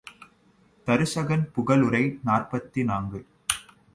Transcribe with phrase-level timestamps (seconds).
[0.87, 3.21] தருசகன் புகழுரை நாற்பத்து நான்கு.